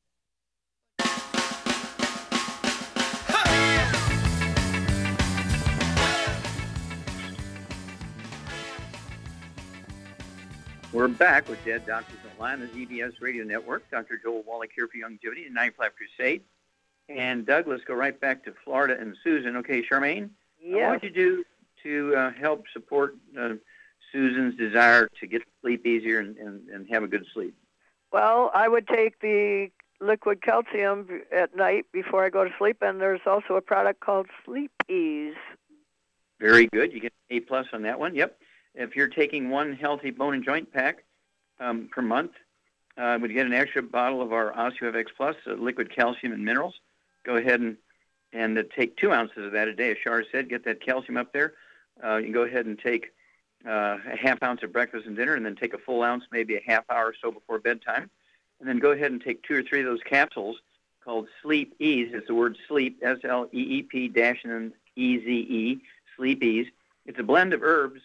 [10.93, 13.89] We're back with Dead Doctors Don't Lie on, the ZBS Radio Network.
[13.89, 14.19] Dr.
[14.21, 16.41] Joel Wallach here for Youngevity and 95 Crusade.
[17.07, 19.55] And Doug, let's go right back to Florida and Susan.
[19.57, 20.29] Okay, Charmaine,
[20.61, 20.89] Yes.
[20.91, 21.43] what would you do
[21.83, 23.53] to uh, help support uh,
[24.11, 27.55] Susan's desire to get sleep easier and, and, and have a good sleep?
[28.11, 29.69] Well, I would take the
[30.01, 34.27] liquid calcium at night before I go to sleep, and there's also a product called
[34.43, 35.35] Sleep Ease.
[36.39, 36.91] Very good.
[36.91, 38.13] You get an A plus on that one.
[38.13, 38.37] Yep.
[38.75, 41.03] If you're taking one healthy bone and joint pack
[41.59, 42.31] um, per month,
[42.97, 46.75] uh, would get an extra bottle of our OsteoFX Plus, uh, liquid calcium and minerals.
[47.23, 47.77] Go ahead and
[48.33, 49.91] and uh, take two ounces of that a day.
[49.91, 51.53] As Shar said, get that calcium up there.
[52.03, 53.13] Uh, you can go ahead and take
[53.67, 56.55] uh, a half ounce of breakfast and dinner, and then take a full ounce, maybe
[56.55, 58.09] a half hour or so before bedtime,
[58.59, 60.57] and then go ahead and take two or three of those capsules
[61.03, 62.09] called Sleep-Eze.
[62.13, 65.81] It's the word sleep, S L E E P dash and then E Z E,
[66.15, 66.67] Sleep-Eze.
[67.05, 68.01] It's a blend of herbs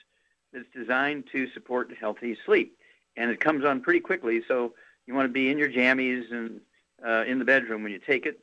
[0.53, 2.77] that's designed to support healthy sleep,
[3.17, 4.43] and it comes on pretty quickly.
[4.49, 4.75] So
[5.07, 6.61] you want to be in your jammies and
[7.07, 8.41] uh, in the bedroom when you take it.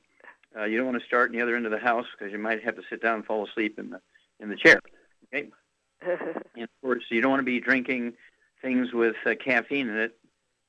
[0.55, 2.37] Uh, you don't want to start in the other end of the house because you
[2.37, 3.99] might have to sit down and fall asleep in the
[4.39, 4.79] in the chair.
[5.33, 5.49] Okay.
[6.55, 8.13] And of course, you don't want to be drinking
[8.61, 10.17] things with uh, caffeine in it,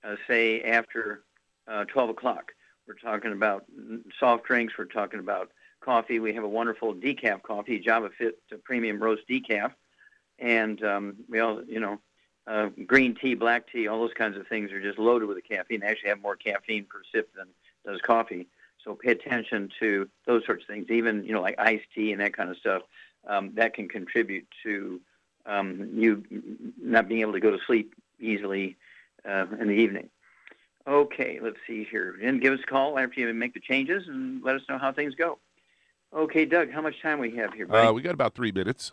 [0.04, 1.24] uh, say after
[1.66, 2.52] uh, 12 o'clock.
[2.86, 3.64] We're talking about
[4.20, 4.74] soft drinks.
[4.78, 6.18] We're talking about coffee.
[6.18, 9.72] We have a wonderful decaf coffee, Java Fit Premium Roast Decaf,
[10.38, 11.98] and um, we all, you know,
[12.46, 15.42] uh, green tea, black tea, all those kinds of things are just loaded with the
[15.42, 15.80] caffeine.
[15.80, 17.48] They actually have more caffeine per sip than
[17.86, 18.46] does coffee.
[18.82, 20.90] So pay attention to those sorts of things.
[20.90, 22.82] Even you know, like iced tea and that kind of stuff,
[23.26, 25.00] um, that can contribute to
[25.46, 26.22] um, you
[26.82, 28.76] not being able to go to sleep easily
[29.26, 30.10] uh, in the evening.
[30.86, 32.14] Okay, let's see here.
[32.22, 34.92] And give us a call after you make the changes and let us know how
[34.92, 35.38] things go.
[36.12, 37.74] Okay, Doug, how much time we have here?
[37.74, 38.92] Uh, we got about three minutes.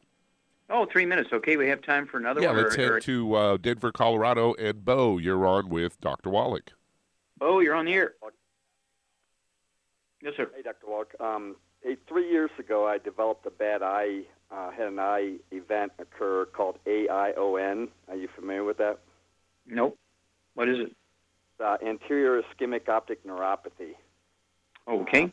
[0.71, 1.29] Oh, three minutes.
[1.31, 2.63] Okay, we have time for another yeah, one.
[2.63, 4.53] let's or, or- head to uh, Denver, Colorado.
[4.55, 6.29] And Bo, you're on with Dr.
[6.29, 6.71] Wallach.
[7.37, 8.13] Bo, you're on the air.
[10.21, 10.49] Yes, sir.
[10.55, 10.87] Hey, Dr.
[10.87, 11.13] Walk.
[11.19, 15.91] Um, hey, three years ago, I developed a bad eye, uh, had an eye event
[15.97, 17.87] occur called AION.
[18.07, 18.99] Are you familiar with that?
[19.65, 19.97] Nope.
[20.53, 20.95] What is it?
[21.63, 23.95] Uh, anterior ischemic optic neuropathy.
[24.87, 25.31] Okay.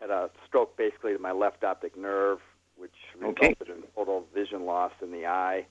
[0.00, 2.38] Had a stroke basically to my left optic nerve,
[2.84, 3.56] which Okay.
[3.58, 5.64] resulted in total vision loss in the eye.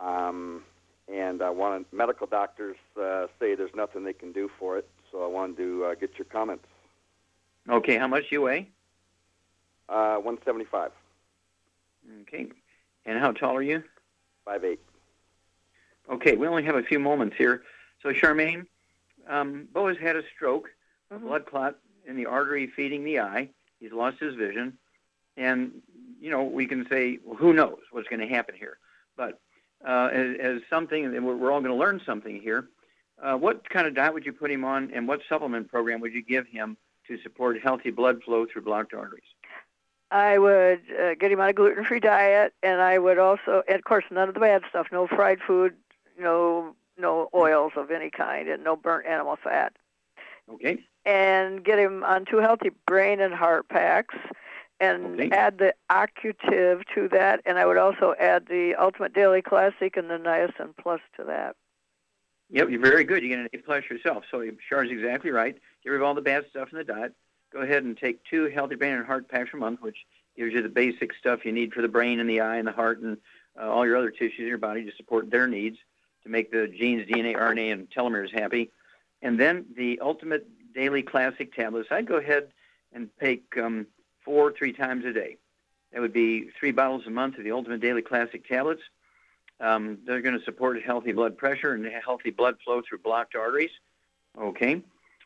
[0.00, 0.64] Um,
[1.06, 5.22] and I wanted medical doctors uh, say there's nothing they can do for it, so
[5.22, 6.64] I wanted to uh, get your comments.
[7.68, 8.68] Okay, how much do you weigh?
[9.88, 10.90] Uh, 175.
[12.22, 12.48] Okay.
[13.06, 13.84] And how tall are you?
[14.44, 14.80] Five eight.
[16.10, 17.62] Okay, we only have a few moments here.
[18.02, 18.66] So, Charmaine,
[19.28, 20.68] um, Bo has had a stroke,
[21.12, 23.50] a blood clot in the artery feeding the eye.
[23.78, 24.78] He's lost his vision.
[25.36, 25.80] And,
[26.20, 28.78] you know, we can say, well, who knows what's going to happen here?
[29.16, 29.40] But
[29.86, 32.68] uh, as, as something, and we're, we're all going to learn something here,
[33.22, 36.12] uh, what kind of diet would you put him on, and what supplement program would
[36.12, 39.22] you give him to support healthy blood flow through blocked arteries?
[40.10, 43.84] I would uh, get him on a gluten-free diet, and I would also, and of
[43.84, 44.86] course, none of the bad stuff.
[44.90, 45.74] No fried food,
[46.18, 49.74] no no oils of any kind, and no burnt animal fat.
[50.50, 50.78] Okay.
[51.04, 54.16] And get him on two healthy brain and heart packs,
[54.80, 55.30] and Okay.
[55.30, 60.08] add the Occutive to that, and I would also add the Ultimate Daily Classic and
[60.08, 61.56] the Niacin Plus to that.
[62.50, 63.22] Yep, you're very good.
[63.22, 64.24] You get an A plus yourself.
[64.30, 65.54] So Char's exactly right.
[65.84, 67.14] Get rid of all the bad stuff in the diet.
[67.52, 69.98] Go ahead and take two healthy brain and heart packs per month, which
[70.36, 72.72] gives you the basic stuff you need for the brain and the eye and the
[72.72, 73.18] heart and
[73.60, 75.78] uh, all your other tissues in your body to support their needs
[76.22, 78.70] to make the genes, DNA, RNA, and telomeres happy.
[79.20, 81.88] And then the ultimate daily classic tablets.
[81.90, 82.48] I'd go ahead
[82.92, 83.86] and take um,
[84.28, 85.38] four, three times a day.
[85.90, 88.82] That would be three bottles a month of the ultimate daily classic tablets.
[89.58, 93.70] Um, they're going to support healthy blood pressure and healthy blood flow through blocked arteries.
[94.38, 94.82] Okay.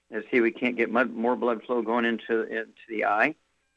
[0.08, 3.34] Let's see, we can't get more blood flow going into into the eye.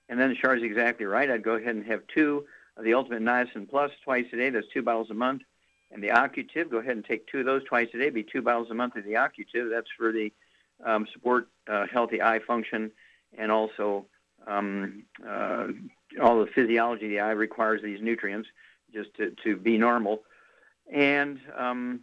[0.09, 1.31] And then Char's exactly right.
[1.31, 2.45] I'd go ahead and have two
[2.77, 4.51] of the Ultimate Niacin Plus twice a day.
[4.51, 5.41] That's two bottles a month.
[5.91, 8.11] And the Occutive, go ahead and take two of those twice a day.
[8.11, 9.71] Be two bottles a month of the Occutive.
[9.71, 10.31] That's for the
[10.85, 12.91] um, support uh, healthy eye function
[13.37, 14.05] and also
[14.47, 15.67] um, uh,
[16.21, 18.49] all the physiology of the eye requires these nutrients
[18.93, 20.23] just to, to be normal.
[20.91, 22.01] And um,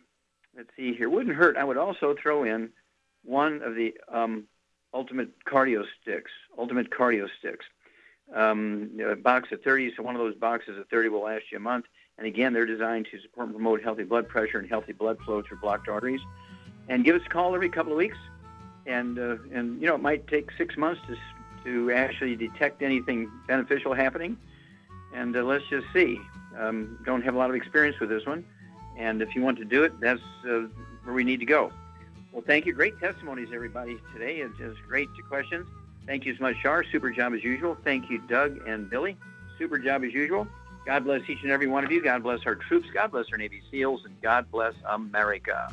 [0.57, 1.57] let's see here, wouldn't hurt.
[1.57, 2.71] I would also throw in
[3.25, 4.45] one of the um,
[4.93, 7.65] ultimate cardio sticks, ultimate cardio sticks.
[8.35, 11.59] Um, a box of 30, so one of those boxes of 30 will last you
[11.59, 11.87] a month.
[12.19, 15.43] And again, they're designed to support and promote healthy blood pressure and healthy blood flow
[15.43, 16.21] through blocked arteries.
[16.89, 18.17] And give us a call every couple of weeks.
[18.87, 21.17] And uh, and you know it might take six months to
[21.65, 24.37] to actually detect anything beneficial happening.
[25.15, 26.21] And uh, let's just see.
[26.59, 28.45] Um, don't have a lot of experience with this one.
[28.97, 30.67] And if you want to do it, that's uh,
[31.05, 31.73] where we need to go.
[32.33, 32.73] Well, thank you.
[32.73, 34.37] Great testimonies, everybody, today.
[34.37, 35.67] It's just great questions.
[36.07, 36.85] Thank you so much, Shar.
[36.85, 37.77] Super job as usual.
[37.85, 39.17] Thank you, Doug and Billy.
[39.59, 40.47] Super job as usual.
[40.85, 42.03] God bless each and every one of you.
[42.03, 42.89] God bless our troops.
[42.93, 44.05] God bless our Navy SEALs.
[44.05, 45.73] And God bless America.